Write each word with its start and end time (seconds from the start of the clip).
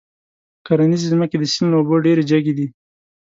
کرنيزې 0.65 1.07
ځمکې 1.13 1.37
د 1.39 1.43
سيند 1.53 1.69
له 1.71 1.77
اوبو 1.79 1.95
ډېرې 2.05 2.23
جګې 2.31 2.53
دي. 2.57 2.67